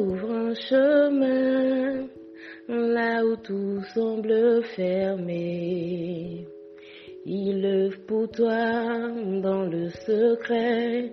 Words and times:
ouvre 0.00 0.30
un 0.32 0.54
chemin 0.54 2.08
là 2.68 3.24
où 3.24 3.36
tout 3.36 3.82
semble 3.94 4.62
fermé. 4.76 6.46
Il 7.26 7.64
œuvre 7.64 7.98
pour 8.06 8.30
toi 8.30 9.10
dans 9.42 9.64
le 9.64 9.90
secret. 9.90 11.12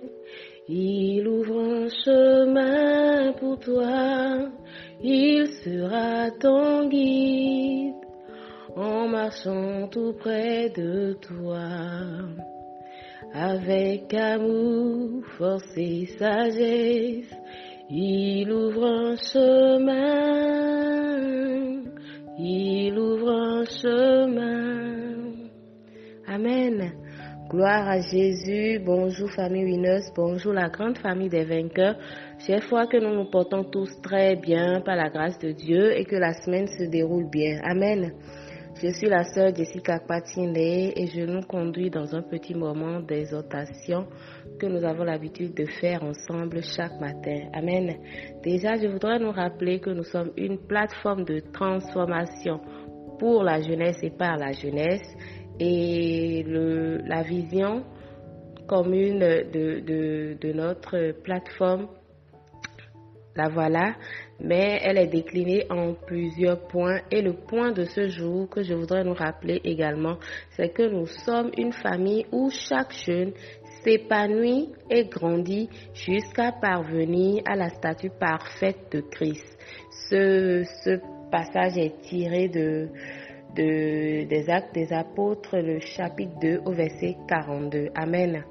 Il 0.68 1.28
ouvre 1.28 1.60
un 1.60 1.88
chemin 1.88 3.32
pour 3.32 3.58
toi. 3.58 4.50
Il 5.02 5.46
sera 5.48 6.30
ton 6.40 6.88
guide 6.88 7.94
en 8.74 9.08
marchant 9.08 9.88
tout 9.88 10.14
près 10.18 10.70
de 10.70 11.14
toi. 11.20 11.68
Avec 13.34 14.14
amour, 14.14 15.22
force 15.36 15.76
et 15.76 16.06
sagesse, 16.18 17.34
il 17.90 18.52
ouvre 18.52 18.84
un 18.84 19.16
chemin. 19.16 19.98
Il 22.38 22.98
ouvre 22.98 23.30
un 23.30 23.64
chemin. 23.64 25.16
Amen. 26.26 26.92
Gloire 27.48 27.88
à 27.88 28.00
Jésus. 28.00 28.78
Bonjour 28.84 29.30
famille 29.30 29.64
Wineuse. 29.64 30.12
Bonjour 30.14 30.52
la 30.52 30.68
grande 30.68 30.98
famille 30.98 31.30
des 31.30 31.44
vainqueurs. 31.44 31.96
Chaque 32.46 32.64
fois 32.64 32.86
que 32.86 32.98
nous 32.98 33.14
nous 33.14 33.30
portons 33.30 33.64
tous 33.64 33.90
très 34.02 34.36
bien 34.36 34.82
par 34.82 34.96
la 34.96 35.08
grâce 35.08 35.38
de 35.38 35.52
Dieu 35.52 35.98
et 35.98 36.04
que 36.04 36.16
la 36.16 36.34
semaine 36.34 36.66
se 36.66 36.84
déroule 36.84 37.30
bien. 37.30 37.58
Amen. 37.64 38.12
Je 38.80 38.88
suis 38.92 39.08
la 39.08 39.24
sœur 39.24 39.52
Jessica 39.56 39.98
Patine 39.98 40.56
et 40.56 41.06
je 41.12 41.22
nous 41.22 41.42
conduis 41.42 41.90
dans 41.90 42.14
un 42.14 42.22
petit 42.22 42.54
moment 42.54 43.00
d'exhortation 43.00 44.06
que 44.58 44.66
nous 44.66 44.84
avons 44.84 45.04
l'habitude 45.04 45.54
de 45.54 45.64
faire 45.80 46.02
ensemble 46.02 46.62
chaque 46.62 47.00
matin. 47.00 47.48
Amen. 47.54 47.96
Déjà, 48.42 48.74
je 48.76 48.88
voudrais 48.88 49.18
nous 49.18 49.30
rappeler 49.30 49.78
que 49.80 49.90
nous 49.90 50.02
sommes 50.04 50.32
une 50.36 50.58
plateforme 50.58 51.24
de 51.24 51.40
transformation 51.52 52.60
pour 53.18 53.42
la 53.42 53.60
jeunesse 53.60 53.98
et 54.02 54.10
par 54.10 54.36
la 54.36 54.52
jeunesse 54.52 55.14
et 55.60 56.44
la 56.46 57.22
vision 57.22 57.84
commune 58.66 59.18
de 59.20 60.52
notre 60.52 61.12
plateforme, 61.22 61.88
la 63.34 63.48
voilà, 63.48 63.94
mais 64.40 64.78
elle 64.82 64.98
est 64.98 65.06
déclinée 65.06 65.64
en 65.70 65.94
plusieurs 65.94 66.66
points. 66.68 67.00
Et 67.10 67.22
le 67.22 67.32
point 67.32 67.72
de 67.72 67.84
ce 67.84 68.08
jour 68.08 68.48
que 68.48 68.62
je 68.62 68.74
voudrais 68.74 69.04
nous 69.04 69.14
rappeler 69.14 69.60
également, 69.64 70.18
c'est 70.50 70.68
que 70.70 70.82
nous 70.82 71.06
sommes 71.06 71.50
une 71.56 71.72
famille 71.72 72.26
où 72.32 72.50
chaque 72.50 72.92
jeune 72.92 73.32
s'épanouit 73.88 74.68
et 74.90 75.04
grandit 75.06 75.68
jusqu'à 75.94 76.52
parvenir 76.52 77.42
à 77.46 77.56
la 77.56 77.70
statue 77.70 78.10
parfaite 78.10 78.92
de 78.92 79.00
Christ. 79.00 79.58
Ce, 80.10 80.98
passage 81.30 81.76
est 81.76 82.00
tiré 82.02 82.48
de, 82.48 82.88
des 83.54 84.50
Actes 84.50 84.74
des 84.74 84.92
Apôtres, 84.92 85.56
le 85.58 85.78
chapitre 85.80 86.38
2 86.40 86.60
au 86.66 86.72
verset 86.72 87.16
42. 87.28 87.88
Amen. 87.94 88.44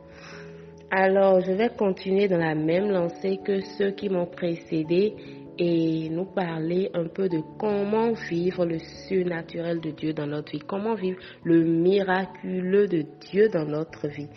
Alors, 0.90 1.42
je 1.42 1.52
vais 1.52 1.70
continuer 1.70 2.28
dans 2.28 2.38
la 2.38 2.56
même 2.56 2.90
lancée 2.90 3.40
que 3.44 3.60
ceux 3.78 3.92
qui 3.92 4.10
m'ont 4.10 4.28
précédé 4.28 5.16
et 5.60 6.10
nous 6.10 6.26
parler 6.26 6.90
un 6.94 7.08
peu 7.08 7.30
de 7.30 7.42
comment 7.58 8.14
vivre 8.30 8.66
le 8.66 8.80
surnaturel 9.08 9.80
de 9.82 9.92
Dieu 9.92 10.14
dans 10.14 10.28
notre 10.28 10.52
vie, 10.52 10.60
comment 10.60 10.96
vivre 10.96 11.20
le 11.44 11.64
miraculeux 11.64 12.88
de 12.88 13.04
Dieu 13.32 13.50
dans 13.50 13.66
notre 13.66 14.08
vie. 14.08 14.30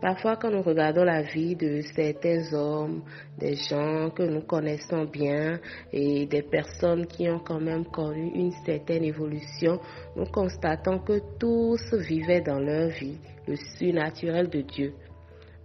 Parfois, 0.00 0.36
quand 0.36 0.50
nous 0.50 0.62
regardons 0.62 1.04
la 1.04 1.22
vie 1.22 1.56
de 1.56 1.80
certains 1.94 2.52
hommes, 2.52 3.02
des 3.38 3.56
gens 3.56 4.10
que 4.10 4.22
nous 4.22 4.42
connaissons 4.42 5.04
bien 5.04 5.58
et 5.92 6.26
des 6.26 6.42
personnes 6.42 7.06
qui 7.06 7.28
ont 7.30 7.38
quand 7.40 7.60
même 7.60 7.86
connu 7.86 8.30
une 8.34 8.52
certaine 8.64 9.04
évolution, 9.04 9.80
nous 10.14 10.26
constatons 10.26 10.98
que 10.98 11.20
tous 11.38 11.94
vivaient 11.94 12.42
dans 12.42 12.60
leur 12.60 12.88
vie 12.90 13.18
le 13.48 13.56
surnaturel 13.56 14.50
de 14.50 14.60
Dieu. 14.60 14.92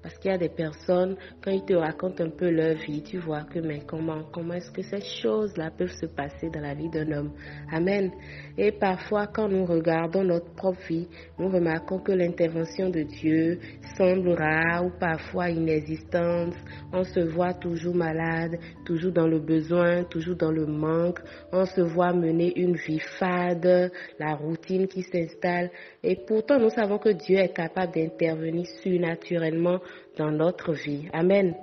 Parce 0.02 0.18
qu'il 0.18 0.32
y 0.32 0.34
a 0.34 0.38
des 0.38 0.50
personnes, 0.50 1.16
quand 1.44 1.52
ils 1.52 1.64
te 1.64 1.74
racontent 1.74 2.24
un 2.24 2.30
peu 2.30 2.50
leur 2.50 2.76
vie, 2.76 3.04
tu 3.04 3.20
vois 3.20 3.44
que, 3.44 3.60
mais 3.60 3.82
comment, 3.86 4.24
comment 4.32 4.56
est-ce 4.56 4.72
que 4.72 4.82
ces 4.82 5.02
choses-là 5.02 5.70
peuvent 5.78 5.94
se 5.94 6.08
passer 6.08 6.50
dans 6.50 6.62
la 6.62 6.74
vie 6.74 6.90
d'un 6.90 7.12
homme? 7.12 7.34
Amen. 7.72 8.12
Et 8.58 8.72
parfois, 8.72 9.28
quand 9.28 9.48
nous 9.48 9.66
regardons 9.66 10.24
notre 10.24 10.52
propre 10.56 10.82
vie, 10.88 11.08
nous 11.38 11.50
remarquons 11.50 12.00
que 12.00 12.12
l'intervention 12.12 12.90
de 12.90 13.02
Dieu 13.02 13.60
semble 13.96 14.30
rare 14.32 14.86
ou 14.86 14.92
parfois 15.00 15.50
inexistante. 15.50 16.56
On 16.92 17.04
se 17.04 17.20
voit 17.20 17.54
toujours 17.54 17.96
malade, 17.96 18.58
toujours 18.86 19.12
dans 19.12 19.28
le 19.28 19.40
besoin, 19.40 20.04
toujours 20.06 20.36
dans 20.36 20.52
le 20.52 20.66
manque. 20.66 21.20
On 21.52 21.66
se 21.66 21.82
voit 21.82 22.14
mener 22.14 22.60
une 22.60 22.76
vie 22.76 23.02
fade, 23.20 23.92
la 24.20 24.34
routine 24.34 24.88
qui 24.88 25.04
s'installe. 25.04 25.70
Et 26.04 26.16
pourtant, 26.16 26.58
nous 26.58 26.70
savons 26.70 26.98
que 26.98 27.10
Dieu 27.10 27.38
est 27.38 27.54
capable 27.54 27.94
d'intervenir 27.94 28.66
surnaturellement 28.82 29.80
dans 30.18 30.32
notre 30.32 30.74
vie. 30.74 31.08
Amen. 31.14 31.56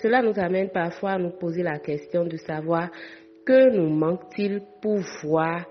Cela 0.00 0.22
nous 0.22 0.38
amène 0.38 0.70
parfois 0.70 1.12
à 1.12 1.18
nous 1.18 1.30
poser 1.30 1.62
la 1.62 1.78
question 1.78 2.24
de 2.24 2.36
savoir 2.36 2.88
que 3.44 3.76
nous 3.76 3.88
manque-t-il 3.88 4.62
pour 4.80 4.98
voir 5.22 5.66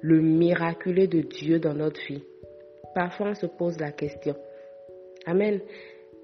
le 0.00 0.20
miraculeux 0.20 1.06
de 1.06 1.20
Dieu 1.20 1.58
dans 1.58 1.74
notre 1.74 2.00
vie? 2.06 2.22
Parfois 2.94 3.28
on 3.28 3.34
se 3.34 3.46
pose 3.46 3.78
la 3.78 3.92
question. 3.92 4.34
Amen. 5.26 5.60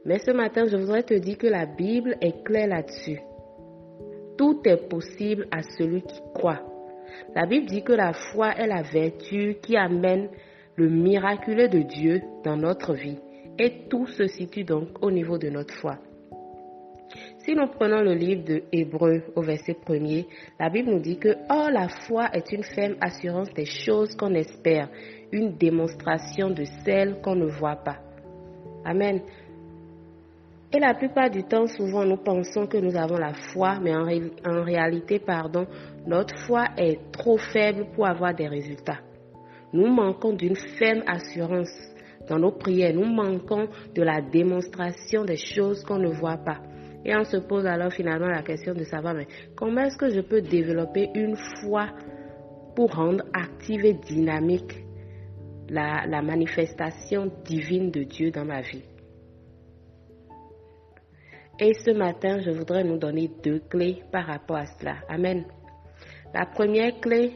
Mais 0.05 0.19
ce 0.19 0.33
matin, 0.33 0.67
je 0.67 0.77
voudrais 0.77 1.03
te 1.03 1.15
dire 1.15 1.39
que 1.39 1.47
la 1.47 1.65
Bible 1.65 2.17
est 2.21 2.45
claire 2.45 2.69
là-dessus. 2.69 3.21
Tout 4.37 4.61
est 4.65 4.89
possible 4.89 5.47
à 5.51 5.63
celui 5.63 6.03
qui 6.03 6.21
croit. 6.35 6.61
La 7.35 7.47
Bible 7.47 7.67
dit 7.67 7.83
que 7.83 7.93
la 7.93 8.13
foi 8.13 8.53
est 8.59 8.67
la 8.67 8.83
vertu 8.83 9.57
qui 9.63 9.77
amène 9.77 10.29
le 10.77 10.89
miraculeux 10.89 11.69
de 11.69 11.81
Dieu 11.81 12.23
dans 12.45 12.57
notre 12.57 12.95
vie. 12.95 13.19
Et 13.59 13.87
tout 13.89 14.07
se 14.07 14.27
situe 14.27 14.65
donc 14.65 14.89
au 15.03 15.11
niveau 15.11 15.39
de 15.39 15.49
notre 15.49 15.75
foi. 15.75 15.99
Si 17.39 17.55
nous 17.55 17.67
prenons 17.69 18.01
le 18.01 18.15
livre 18.15 18.45
de 18.45 18.63
Hébreu 18.73 19.23
au 19.37 19.43
verset 19.43 19.77
1er, 19.87 20.27
la 20.59 20.71
Bible 20.71 20.91
nous 20.91 21.01
dit 21.01 21.19
que 21.19 21.37
oh, 21.51 21.69
la 21.71 21.89
foi 21.89 22.29
est 22.33 22.51
une 22.53 22.65
ferme 22.65 22.97
assurance 23.01 23.53
des 23.53 23.67
choses 23.67 24.17
qu'on 24.17 24.35
espère, 24.35 24.89
une 25.31 25.57
démonstration 25.57 26.51
de 26.51 26.65
celles 26.85 27.21
qu'on 27.21 27.37
ne 27.37 27.47
voit 27.47 27.77
pas. 27.77 27.99
Amen. 28.85 29.21
Et 30.73 30.81
la 30.81 30.95
plupart 30.95 31.31
du 31.31 31.45
temps, 31.45 31.67
souvent, 31.69 32.05
nous 32.05 32.17
pensons 32.17 32.67
que 32.67 32.79
nous 32.79 32.97
avons 32.97 33.17
la 33.17 33.35
foi, 33.53 33.79
mais 33.81 33.95
en, 33.95 34.09
en 34.45 34.65
réalité, 34.65 35.21
pardon, 35.21 35.67
notre 36.07 36.37
foi 36.47 36.65
est 36.77 37.13
trop 37.13 37.37
faible 37.37 37.87
pour 37.95 38.07
avoir 38.07 38.35
des 38.35 38.49
résultats. 38.49 38.99
Nous 39.75 39.89
manquons 39.89 40.35
d'une 40.35 40.55
ferme 40.55 41.03
assurance 41.05 41.69
dans 42.29 42.39
nos 42.39 42.53
prières. 42.53 42.95
Nous 42.95 43.05
manquons 43.05 43.69
de 43.93 44.03
la 44.03 44.21
démonstration 44.23 45.25
des 45.25 45.37
choses 45.37 45.83
qu'on 45.83 45.99
ne 45.99 46.13
voit 46.13 46.37
pas. 46.39 46.61
Et 47.05 47.15
on 47.17 47.25
se 47.25 47.39
pose 47.39 47.67
alors 47.67 47.93
finalement 47.93 48.29
la 48.29 48.43
question 48.43 48.73
de 48.73 48.85
savoir, 48.85 49.15
mais 49.15 49.27
comment 49.57 49.83
est-ce 49.83 49.99
que 49.99 50.11
je 50.11 50.21
peux 50.21 50.41
développer 50.41 51.11
une 51.17 51.37
foi 51.37 51.89
pour 52.77 52.95
rendre 52.95 53.25
active 53.35 53.85
et 53.85 53.95
dynamique 53.95 54.85
la, 55.69 56.07
la 56.07 56.23
manifestation 56.23 57.33
divine 57.45 57.91
de 57.91 58.05
Dieu 58.05 58.31
dans 58.31 58.45
ma 58.45 58.61
vie? 58.61 58.85
Et 61.59 61.75
ce 61.75 61.91
matin, 61.91 62.41
je 62.43 62.51
voudrais 62.53 62.85
nous 62.85 62.99
donner 62.99 63.29
deux 63.43 63.59
clés 63.59 64.05
par 64.13 64.27
rapport 64.27 64.57
à 64.57 64.67
cela. 64.67 64.99
Amen. 65.09 65.45
La 66.33 66.47
première 66.47 67.01
clé, 67.01 67.33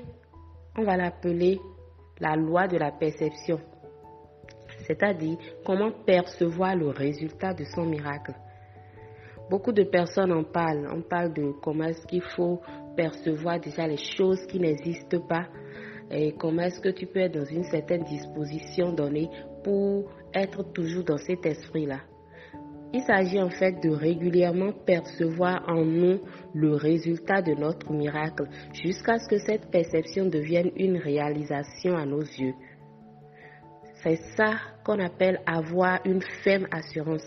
on 0.77 0.85
va 0.85 0.97
l'appeler 0.97 1.59
la 2.21 2.37
loi 2.37 2.69
de 2.69 2.77
la 2.77 2.91
perception, 2.91 3.61
c'est-à-dire 4.87 5.37
comment 5.65 5.93
percevoir 6.07 6.77
le 6.77 6.89
résultat 6.89 7.55
de 7.55 7.65
son 7.65 7.85
miracle. 7.85 8.33
Beaucoup 9.51 9.73
de 9.73 9.85
personnes 9.85 10.33
en 10.33 10.45
parlent. 10.45 10.89
On 10.93 11.01
parle 11.01 11.33
de 11.33 11.53
comment 11.63 11.85
est-ce 11.85 12.07
qu'il 12.07 12.23
faut 12.37 12.61
percevoir 12.97 13.61
déjà 13.61 13.87
les 13.87 13.97
choses 13.97 14.45
qui 14.47 14.59
n'existent 14.59 15.21
pas 15.27 15.47
et 16.11 16.33
comment 16.33 16.63
est-ce 16.63 16.81
que 16.81 16.89
tu 16.91 17.07
peux 17.07 17.21
être 17.21 17.35
dans 17.35 17.45
une 17.45 17.65
certaine 17.65 18.03
disposition 18.05 18.93
donnée 18.93 19.29
pour 19.63 20.11
être 20.35 20.63
toujours 20.73 21.05
dans 21.05 21.19
cet 21.19 21.45
esprit-là. 21.47 22.01
Il 22.93 23.03
s'agit 23.03 23.41
en 23.41 23.51
fait 23.51 23.83
de 23.83 23.91
régulièrement 23.91 24.73
percevoir 24.87 25.63
en 25.69 25.85
nous 25.85 26.21
le 26.55 26.75
résultat 26.75 27.43
de 27.43 27.53
notre 27.53 27.93
miracle 27.93 28.45
jusqu'à 28.73 29.19
ce 29.19 29.29
que 29.29 29.39
cette 29.39 29.71
perception 29.71 30.27
devienne 30.27 30.71
une 30.77 30.97
réalisation 30.97 31.97
à 31.97 32.07
nos 32.07 32.23
yeux. 32.23 32.55
C'est 34.03 34.21
ça 34.37 34.55
qu'on 34.85 35.01
appelle 35.01 35.41
avoir 35.45 35.99
une 36.05 36.23
ferme 36.45 36.67
assurance. 36.71 37.25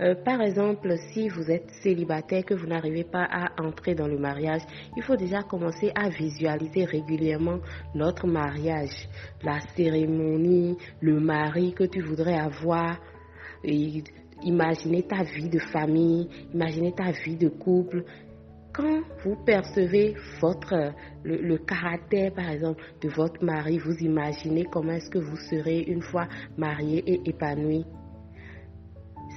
Euh, 0.00 0.14
par 0.24 0.40
exemple, 0.40 0.88
si 1.12 1.28
vous 1.28 1.50
êtes 1.50 1.70
célibataire, 1.82 2.44
que 2.44 2.54
vous 2.54 2.66
n'arrivez 2.66 3.04
pas 3.04 3.28
à 3.30 3.62
entrer 3.62 3.94
dans 3.94 4.08
le 4.08 4.18
mariage, 4.18 4.62
il 4.96 5.02
faut 5.02 5.16
déjà 5.16 5.42
commencer 5.42 5.92
à 5.94 6.08
visualiser 6.08 6.86
régulièrement 6.86 7.58
notre 7.94 8.26
mariage, 8.26 9.08
la 9.42 9.60
cérémonie, 9.76 10.78
le 11.00 11.20
mari 11.20 11.74
que 11.74 11.84
tu 11.84 12.00
voudrais 12.00 12.38
avoir. 12.38 12.98
Imaginer 14.44 15.02
ta 15.02 15.22
vie 15.22 15.48
de 15.48 15.58
famille, 15.58 16.28
imaginer 16.52 16.92
ta 16.92 17.10
vie 17.10 17.36
de 17.36 17.48
couple. 17.48 18.04
quand 18.74 19.02
vous 19.24 19.36
percevez 19.46 20.16
votre 20.40 20.92
le, 21.22 21.36
le, 21.36 21.58
caractère, 21.58 22.32
par 22.34 22.50
exemple, 22.50 22.82
de 23.00 23.08
votre 23.08 23.42
mari, 23.42 23.78
vous 23.78 23.96
imaginez 24.00 24.64
comment 24.64 24.92
est-ce 24.92 25.10
que 25.10 25.18
vous 25.18 25.36
serez 25.36 25.80
une 25.82 26.02
fois 26.02 26.26
marié 26.58 27.04
et 27.06 27.20
épanoui. 27.24 27.84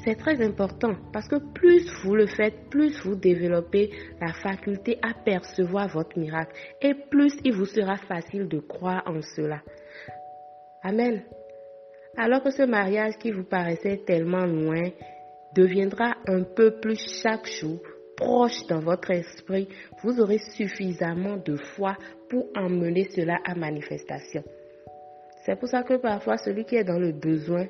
C'est 0.04 0.16
très 0.16 0.42
important 0.44 0.96
parce 1.14 1.28
que 1.28 1.36
plus 1.54 1.86
vous 2.04 2.16
le 2.16 2.28
faites, 2.28 2.70
plus 2.70 3.00
vous 3.04 3.16
développez 3.16 3.92
la 4.22 4.34
faculté 4.34 4.98
à 5.02 5.14
percevoir 5.14 5.88
votre 5.90 6.18
miracle 6.18 6.56
et 6.82 6.94
plus 6.94 7.34
il 7.44 7.54
vous 7.54 7.66
sera 7.66 7.98
facile 7.98 8.48
de 8.48 8.60
croire 8.60 9.04
en 9.06 9.22
cela. 9.22 9.62
Amen. 10.84 11.24
Alors 12.18 12.42
que 12.42 12.50
ce 12.50 12.64
mariage 12.64 13.18
qui 13.20 13.32
vous 13.32 13.44
paraissait 13.44 14.02
tellement 14.06 14.46
loin 14.46 14.90
deviendra 15.56 16.16
un 16.28 16.44
peu 16.44 16.80
plus 16.80 17.00
chaque 17.22 17.48
jour 17.48 17.80
proche 18.16 18.66
dans 18.68 18.80
votre 18.80 19.12
esprit, 19.12 19.68
vous 20.02 20.20
aurez 20.20 20.40
suffisamment 20.40 21.38
de 21.38 21.56
foi 21.56 21.96
pour 22.28 22.48
emmener 22.56 23.08
cela 23.16 23.38
à 23.46 23.54
manifestation. 23.54 24.44
C'est 25.46 25.60
pour 25.60 25.70
ça 25.70 25.84
que 25.84 25.94
parfois 25.94 26.38
celui 26.38 26.66
qui 26.66 26.76
est 26.76 26.84
dans 26.84 26.98
le 26.98 27.12
besoin, 27.12 27.68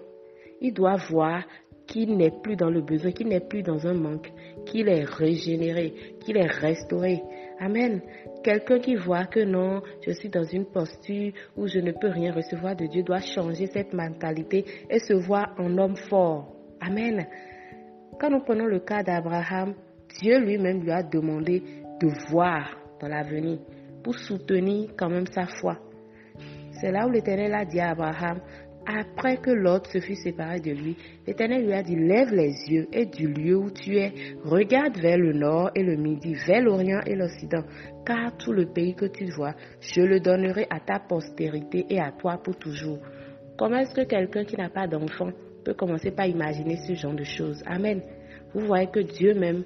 il 0.61 0.73
doit 0.73 0.95
voir 1.09 1.43
qu'il 1.85 2.17
n'est 2.17 2.31
plus 2.41 2.55
dans 2.55 2.69
le 2.69 2.81
besoin, 2.81 3.11
qu'il 3.11 3.27
n'est 3.27 3.47
plus 3.47 3.63
dans 3.63 3.85
un 3.85 3.93
manque, 3.93 4.31
qu'il 4.65 4.87
est 4.87 5.03
régénéré, 5.03 5.93
qu'il 6.21 6.37
est 6.37 6.47
restauré. 6.47 7.21
Amen. 7.59 8.01
Quelqu'un 8.43 8.79
qui 8.79 8.95
voit 8.95 9.25
que 9.25 9.39
non, 9.39 9.81
je 10.05 10.11
suis 10.11 10.29
dans 10.29 10.43
une 10.43 10.65
posture 10.65 11.33
où 11.55 11.67
je 11.67 11.79
ne 11.79 11.91
peux 11.91 12.09
rien 12.09 12.31
recevoir 12.31 12.75
de 12.75 12.85
Dieu 12.85 13.03
doit 13.03 13.21
changer 13.21 13.67
cette 13.67 13.93
mentalité 13.93 14.63
et 14.89 14.99
se 14.99 15.13
voir 15.13 15.55
en 15.57 15.75
homme 15.77 15.95
fort. 16.09 16.53
Amen. 16.79 17.25
Quand 18.19 18.29
nous 18.29 18.41
prenons 18.41 18.65
le 18.65 18.79
cas 18.79 19.01
d'Abraham, 19.03 19.73
Dieu 20.21 20.39
lui-même 20.39 20.81
lui 20.81 20.91
a 20.91 21.03
demandé 21.03 21.61
de 21.99 22.07
voir 22.29 22.77
dans 22.99 23.07
l'avenir 23.07 23.59
pour 24.03 24.15
soutenir 24.15 24.91
quand 24.97 25.09
même 25.09 25.27
sa 25.27 25.45
foi. 25.45 25.77
C'est 26.79 26.91
là 26.91 27.07
où 27.07 27.09
l'Éternel 27.09 27.53
a 27.55 27.65
dit 27.65 27.79
à 27.79 27.89
Abraham, 27.89 28.39
après 28.87 29.37
que 29.37 29.51
l'autre 29.51 29.91
se 29.91 29.99
fut 29.99 30.15
séparé 30.15 30.59
de 30.59 30.71
lui, 30.71 30.95
l'Éternel 31.27 31.65
lui 31.65 31.73
a 31.73 31.83
dit, 31.83 31.95
lève 31.95 32.33
les 32.33 32.53
yeux 32.69 32.87
et 32.93 33.05
du 33.05 33.27
lieu 33.27 33.57
où 33.57 33.69
tu 33.69 33.97
es, 33.97 34.13
regarde 34.43 34.97
vers 34.97 35.17
le 35.17 35.33
nord 35.33 35.71
et 35.75 35.83
le 35.83 35.97
midi, 35.97 36.35
vers 36.47 36.61
l'orient 36.61 37.01
et 37.05 37.15
l'occident, 37.15 37.63
car 38.05 38.37
tout 38.37 38.53
le 38.53 38.65
pays 38.65 38.95
que 38.95 39.05
tu 39.05 39.25
vois, 39.25 39.55
je 39.81 40.01
le 40.01 40.19
donnerai 40.19 40.67
à 40.69 40.79
ta 40.79 40.99
postérité 40.99 41.85
et 41.89 41.99
à 41.99 42.11
toi 42.11 42.39
pour 42.41 42.55
toujours. 42.57 42.99
Comment 43.57 43.77
est-ce 43.79 43.93
que 43.93 44.07
quelqu'un 44.07 44.45
qui 44.45 44.55
n'a 44.55 44.69
pas 44.69 44.87
d'enfant 44.87 45.31
peut 45.65 45.73
commencer 45.73 46.11
par 46.11 46.25
imaginer 46.25 46.77
ce 46.87 46.93
genre 46.93 47.15
de 47.15 47.23
choses? 47.23 47.61
Amen. 47.65 48.01
Vous 48.53 48.65
voyez 48.65 48.87
que 48.87 49.01
Dieu 49.01 49.33
même, 49.33 49.63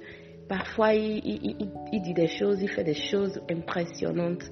Parfois, 0.52 0.94
il, 0.94 2.02
dit 2.04 2.14
des 2.14 2.28
choses, 2.28 2.62
il 2.62 2.68
fait 2.68 2.84
des 2.84 2.94
choses 3.10 3.42
impressionnantes. 3.50 4.44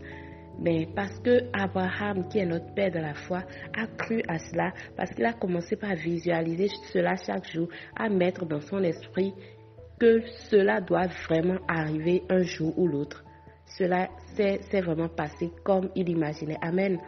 Mais 0.62 0.88
parce 0.94 1.18
que 1.20 1.50
Abraham, 1.54 2.28
qui 2.28 2.40
est 2.40 2.46
notre 2.46 2.74
père 2.74 2.92
de 2.92 3.00
la 3.00 3.14
foi, 3.14 3.44
a 3.78 3.88
cru 3.88 4.22
à 4.28 4.38
cela, 4.40 4.74
parce 4.98 5.12
qu'il 5.12 5.26
a 5.26 5.34
commencé 5.34 5.76
par 5.76 5.96
visualiser 5.96 6.68
cela 6.92 7.16
chaque 7.16 7.50
jour, 7.50 7.70
à 7.96 8.10
mettre 8.10 8.46
dans 8.46 8.60
son 8.62 8.84
esprit 8.84 9.34
que 10.00 10.22
cela 10.50 10.82
doit 10.82 11.08
vraiment 11.28 11.60
arriver 11.68 12.24
un 12.30 12.42
jour 12.42 12.78
ou 12.78 12.88
l'autre. 12.88 13.24
Cela 13.78 14.10
s'est 14.36 14.82
vraiment 14.82 15.10
passé 15.10 15.52
comme 15.64 15.90
il 15.96 16.10
imaginait. 16.10 16.58
Amen. 16.62 17.00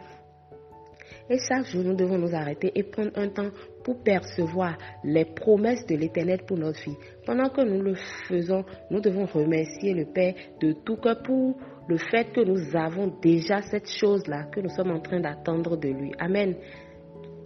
Et 1.30 1.38
chaque 1.38 1.66
jour, 1.66 1.82
nous 1.84 1.94
devons 1.94 2.18
nous 2.18 2.34
arrêter 2.34 2.72
et 2.74 2.82
prendre 2.82 3.10
un 3.16 3.28
temps 3.28 3.50
pour 3.84 4.02
percevoir 4.02 4.76
les 5.04 5.24
promesses 5.24 5.86
de 5.86 5.96
l'Éternel 5.96 6.40
pour 6.46 6.56
notre 6.58 6.82
vie. 6.82 6.96
Pendant 7.24 7.48
que 7.48 7.62
nous 7.62 7.82
le 7.82 7.94
faisons, 8.28 8.64
nous 8.90 9.00
devons 9.00 9.26
remercier 9.26 9.94
le 9.94 10.06
Père 10.06 10.34
de 10.60 10.72
tout 10.84 10.96
cœur 10.96 11.22
pour 11.22 11.56
le 11.88 11.96
fait 11.96 12.32
que 12.32 12.40
nous 12.40 12.76
avons 12.76 13.12
déjà 13.20 13.62
cette 13.62 13.88
chose-là 13.88 14.44
que 14.44 14.60
nous 14.60 14.68
sommes 14.70 14.90
en 14.90 15.00
train 15.00 15.20
d'attendre 15.20 15.76
de 15.76 15.88
lui. 15.88 16.12
Amen. 16.18 16.54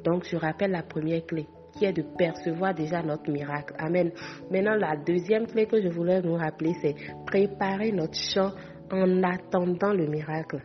Donc, 0.04 0.24
je 0.24 0.36
rappelle 0.36 0.70
la 0.70 0.82
première 0.82 1.24
clé 1.24 1.46
qui 1.76 1.84
est 1.84 1.92
de 1.92 2.02
percevoir 2.16 2.74
déjà 2.74 3.02
notre 3.02 3.30
miracle. 3.30 3.74
Amen. 3.78 4.10
Maintenant, 4.50 4.76
la 4.76 4.96
deuxième 4.96 5.46
clé 5.46 5.66
que 5.66 5.80
je 5.80 5.88
voulais 5.88 6.22
nous 6.22 6.34
rappeler, 6.34 6.72
c'est 6.80 6.94
préparer 7.26 7.92
notre 7.92 8.14
champ 8.16 8.52
en 8.90 9.22
attendant 9.22 9.92
le 9.92 10.06
miracle. 10.06 10.62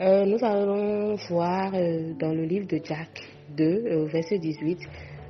Euh, 0.00 0.24
nous 0.26 0.38
allons 0.44 1.16
voir 1.28 1.74
euh, 1.74 2.12
dans 2.20 2.32
le 2.32 2.44
livre 2.44 2.68
de 2.68 2.78
Jack 2.84 3.20
2, 3.56 3.64
euh, 3.64 4.04
verset 4.04 4.38
18, 4.38 4.78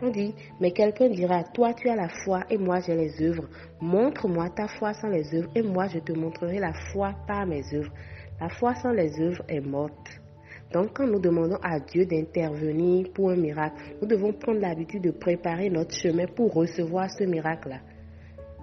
on 0.03 0.11
dit, 0.11 0.35
mais 0.61 0.73
quelqu'un 0.73 1.09
dira, 1.09 1.43
toi 1.55 1.73
tu 1.73 1.88
as 1.88 1.97
la 1.97 2.11
foi 2.11 2.43
et 2.50 2.59
moi 2.59 2.79
j'ai 2.81 2.94
les 2.94 3.23
œuvres. 3.23 3.49
Montre-moi 3.81 4.50
ta 4.50 4.69
foi 4.69 4.93
sans 4.93 5.09
les 5.09 5.35
œuvres 5.35 5.49
et 5.55 5.62
moi 5.62 5.87
je 5.88 6.00
te 6.00 6.12
montrerai 6.12 6.59
la 6.59 6.75
foi 6.93 7.15
par 7.26 7.47
mes 7.47 7.62
œuvres. 7.73 7.91
La 8.43 8.50
foi 8.50 8.75
sans 8.75 8.93
les 8.93 9.19
œuvres 9.19 9.43
est 9.49 9.62
morte. 9.62 10.20
Donc 10.75 10.91
quand 10.99 11.06
nous 11.06 11.19
demandons 11.19 11.59
à 11.62 11.81
Dieu 11.81 12.05
d'intervenir 12.05 13.06
pour 13.14 13.31
un 13.31 13.37
miracle, 13.37 13.76
nous 14.03 14.06
devons 14.06 14.35
prendre 14.35 14.61
l'habitude 14.61 15.03
de 15.03 15.12
préparer 15.12 15.71
notre 15.71 15.94
chemin 15.94 16.26
pour 16.26 16.53
recevoir 16.53 17.09
ce 17.11 17.25
miracle-là. 17.25 17.81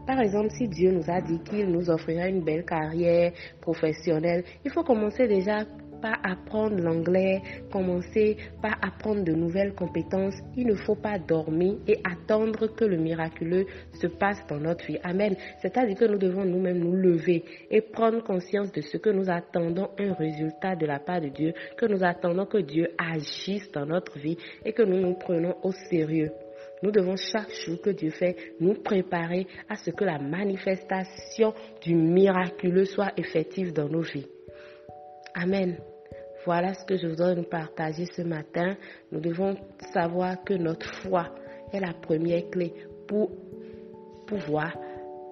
Par 0.06 0.19
exemple, 0.19 0.51
si 0.51 0.68
Dieu 0.68 0.92
nous 0.92 1.10
a 1.10 1.19
dit 1.19 1.40
qu'il 1.40 1.66
nous 1.66 1.90
offrira 1.90 2.28
une 2.28 2.44
belle 2.44 2.63
carrière 2.63 3.31
professionnelle, 3.60 4.44
il 4.63 4.69
faut 4.69 4.84
commencer 4.84 5.28
déjà 5.28 5.66
par 6.06 6.19
apprendre 6.24 6.80
l'anglais, 6.80 7.42
commencer 7.72 8.38
par 8.62 8.78
apprendre 8.80 9.24
de 9.24 9.31
nouvelles 9.34 9.74
compétences. 9.74 10.36
Il 10.56 10.68
ne 10.68 10.75
faut 10.75 10.94
pas 10.94 11.18
dormir 11.18 11.78
et 11.88 11.98
attendre 12.04 12.68
que 12.68 12.86
le 12.86 12.98
miraculeux 12.98 13.66
se 14.00 14.06
passe 14.06 14.46
dans 14.48 14.60
notre 14.60 14.86
vie. 14.86 15.00
Amen. 15.04 15.36
C'est-à-dire 15.63 15.98
que 15.98 16.06
nous 16.06 16.19
devons 16.19 16.46
nous-mêmes 16.46 16.78
nous 16.78 16.96
lever 16.96 17.44
et 17.72 17.81
prendre 17.81 18.24
conscience 18.24 18.72
de 18.72 18.81
ce 18.81 18.98
que 18.98 19.10
nous 19.10 19.31
attendons 19.31 19.90
un 19.98 20.13
résultat 20.13 20.75
de 20.75 20.86
la 20.86 21.00
part 21.00 21.22
de 21.22 21.30
Dieu, 21.30 21.54
que 21.75 21.88
nous 21.88 22.04
attendons 22.04 22.46
que 22.46 22.60
Dieu 22.60 22.90
agisse 23.00 23.72
dans 23.72 23.88
notre 23.88 24.19
vie 24.19 24.38
et 24.63 24.74
que 24.74 24.84
nous 24.84 25.01
nous 25.01 25.16
prenons 25.16 25.56
au 25.63 25.72
sérieux. 25.72 26.30
Nous 26.84 26.92
devons 26.92 27.16
chaque 27.16 27.50
jour 27.66 27.81
que 27.81 27.90
Dieu 27.90 28.12
fait 28.12 28.36
nous 28.60 28.75
préparer 28.75 29.48
à 29.68 29.75
ce 29.75 29.90
que 29.90 30.04
la 30.04 30.19
manifestation 30.19 31.56
du 31.81 31.96
miraculeux 31.96 32.86
soit 32.86 33.12
effective 33.18 33.74
dans 33.74 33.90
nos 33.90 34.01
vies. 34.01 34.28
Amen. 35.34 35.78
Voilà 36.46 36.74
ce 36.76 36.86
que 36.86 36.96
je 36.98 37.08
voudrais 37.08 37.36
nous 37.36 37.44
partager 37.44 38.06
ce 38.06 38.22
matin. 38.22 38.76
Nous 39.12 39.20
devons 39.20 39.56
savoir 39.94 40.44
que 40.44 40.54
notre 40.54 40.94
foi 41.02 41.34
est 41.74 41.80
la 41.80 41.94
première 41.94 42.50
clé 42.52 42.74
pour 43.08 43.32
pouvoir 44.28 44.74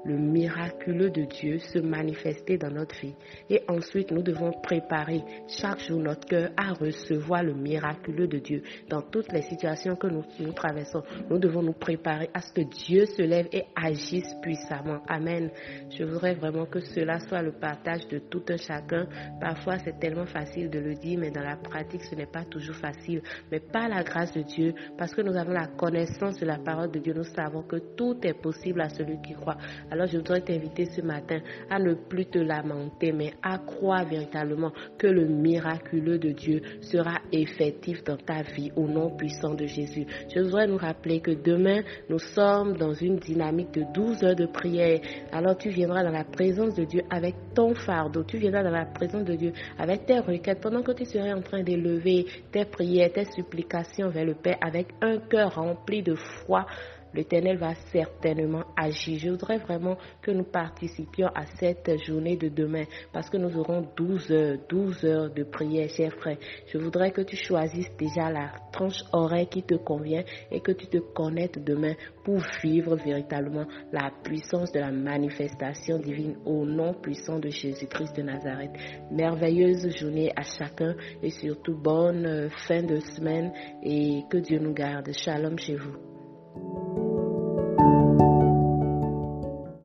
le 0.05 0.17
miraculeux 0.17 1.09
de 1.09 1.23
Dieu 1.23 1.59
se 1.59 1.79
manifester 1.79 2.57
dans 2.57 2.71
notre 2.71 2.95
vie. 2.99 3.15
Et 3.49 3.61
ensuite, 3.67 4.11
nous 4.11 4.21
devons 4.21 4.51
préparer 4.61 5.21
chaque 5.47 5.79
jour 5.79 5.99
notre 5.99 6.27
cœur 6.27 6.49
à 6.57 6.73
recevoir 6.73 7.43
le 7.43 7.53
miraculeux 7.53 8.27
de 8.27 8.39
Dieu. 8.39 8.63
Dans 8.89 9.01
toutes 9.01 9.31
les 9.31 9.41
situations 9.43 9.95
que 9.95 10.07
nous, 10.07 10.23
traversons, 10.53 11.03
nous 11.29 11.39
devons 11.39 11.61
nous 11.63 11.73
préparer 11.73 12.29
à 12.33 12.41
ce 12.41 12.51
que 12.53 12.61
Dieu 12.61 13.05
se 13.05 13.21
lève 13.21 13.47
et 13.51 13.63
agisse 13.75 14.33
puissamment. 14.41 15.01
Amen. 15.07 15.49
Je 15.89 16.03
voudrais 16.03 16.35
vraiment 16.35 16.65
que 16.65 16.79
cela 16.79 17.19
soit 17.19 17.41
le 17.41 17.53
partage 17.53 18.07
de 18.07 18.19
tout 18.19 18.43
un 18.49 18.57
chacun. 18.57 19.07
Parfois, 19.39 19.77
c'est 19.79 19.99
tellement 19.99 20.25
facile 20.25 20.69
de 20.69 20.79
le 20.79 20.95
dire, 20.95 21.19
mais 21.19 21.31
dans 21.31 21.41
la 21.43 21.55
pratique, 21.55 22.03
ce 22.03 22.15
n'est 22.15 22.25
pas 22.25 22.43
toujours 22.45 22.75
facile. 22.75 23.21
Mais 23.51 23.59
par 23.59 23.87
la 23.87 24.03
grâce 24.03 24.33
de 24.33 24.41
Dieu, 24.41 24.73
parce 24.97 25.13
que 25.13 25.21
nous 25.21 25.35
avons 25.35 25.51
la 25.53 25.67
connaissance 25.67 26.39
de 26.39 26.45
la 26.45 26.57
parole 26.57 26.91
de 26.91 26.99
Dieu, 26.99 27.13
nous 27.13 27.23
savons 27.23 27.63
que 27.63 27.77
tout 27.95 28.17
est 28.23 28.33
possible 28.33 28.81
à 28.81 28.89
celui 28.89 29.21
qui 29.21 29.33
croit. 29.33 29.57
Alors 29.93 30.07
je 30.07 30.17
voudrais 30.17 30.41
t'inviter 30.41 30.85
ce 30.85 31.01
matin 31.01 31.39
à 31.69 31.77
ne 31.77 31.93
plus 31.93 32.25
te 32.25 32.39
lamenter, 32.39 33.11
mais 33.11 33.31
à 33.43 33.59
croire 33.59 34.03
véritablement 34.09 34.71
que 34.97 35.05
le 35.05 35.27
miraculeux 35.27 36.17
de 36.17 36.31
Dieu 36.31 36.61
sera 36.81 37.19
effectif 37.31 38.03
dans 38.03 38.17
ta 38.17 38.41
vie 38.41 38.71
au 38.75 38.87
nom 38.87 39.15
puissant 39.15 39.53
de 39.53 39.67
Jésus. 39.67 40.07
Je 40.33 40.39
voudrais 40.39 40.65
nous 40.65 40.77
rappeler 40.77 41.19
que 41.19 41.29
demain, 41.29 41.83
nous 42.09 42.17
sommes 42.17 42.75
dans 42.75 42.93
une 42.93 43.17
dynamique 43.17 43.69
de 43.71 43.83
12 43.93 44.23
heures 44.23 44.35
de 44.35 44.47
prière. 44.47 44.99
Alors 45.31 45.55
tu 45.59 45.69
viendras 45.69 46.01
dans 46.03 46.09
la 46.09 46.23
présence 46.23 46.73
de 46.73 46.85
Dieu 46.85 47.03
avec 47.11 47.35
ton 47.53 47.75
fardeau. 47.75 48.23
Tu 48.23 48.37
viendras 48.37 48.63
dans 48.63 48.71
la 48.71 48.85
présence 48.85 49.25
de 49.25 49.35
Dieu 49.35 49.53
avec 49.77 50.07
tes 50.07 50.17
requêtes 50.17 50.59
pendant 50.59 50.81
que 50.81 50.93
tu 50.93 51.05
serais 51.05 51.33
en 51.33 51.43
train 51.43 51.61
d'élever 51.61 52.25
tes 52.51 52.65
prières, 52.65 53.13
tes 53.13 53.25
supplications 53.25 54.09
vers 54.09 54.25
le 54.25 54.33
Père 54.33 54.57
avec 54.59 54.87
un 55.03 55.19
cœur 55.19 55.53
rempli 55.53 56.01
de 56.01 56.15
foi 56.15 56.65
l'Éternel 57.13 57.57
va 57.57 57.73
certainement 57.91 58.63
agir. 58.75 59.19
Je 59.19 59.29
voudrais 59.29 59.57
vraiment 59.57 59.97
que 60.21 60.31
nous 60.31 60.43
participions 60.43 61.27
à 61.27 61.45
cette 61.59 61.91
journée 62.05 62.37
de 62.37 62.49
demain 62.49 62.83
parce 63.11 63.29
que 63.29 63.37
nous 63.37 63.55
aurons 63.57 63.87
12 63.95 64.31
heures, 64.31 64.57
12 64.69 65.05
heures 65.05 65.33
de 65.33 65.43
prière, 65.43 65.89
chers 65.89 66.13
frères. 66.15 66.37
Je 66.67 66.77
voudrais 66.77 67.11
que 67.11 67.21
tu 67.21 67.35
choisisses 67.35 67.95
déjà 67.97 68.29
la 68.31 68.51
tranche 68.71 69.03
horaire 69.11 69.47
qui 69.49 69.63
te 69.63 69.75
convient 69.75 70.23
et 70.51 70.59
que 70.59 70.71
tu 70.71 70.87
te 70.87 70.97
connectes 70.97 71.59
demain 71.59 71.93
pour 72.23 72.39
vivre 72.63 72.95
véritablement 72.95 73.65
la 73.91 74.11
puissance 74.23 74.71
de 74.71 74.79
la 74.79 74.91
manifestation 74.91 75.99
divine 75.99 76.37
au 76.45 76.65
nom 76.65 76.93
puissant 76.93 77.39
de 77.39 77.49
Jésus-Christ 77.49 78.15
de 78.15 78.23
Nazareth. 78.23 78.71
Merveilleuse 79.11 79.95
journée 79.97 80.31
à 80.35 80.43
chacun 80.43 80.95
et 81.21 81.29
surtout 81.29 81.75
bonne 81.75 82.49
fin 82.67 82.81
de 82.83 82.99
semaine 82.99 83.51
et 83.83 84.23
que 84.29 84.37
Dieu 84.37 84.59
nous 84.59 84.73
garde. 84.73 85.11
Shalom 85.13 85.57
chez 85.57 85.75
vous. 85.75 87.02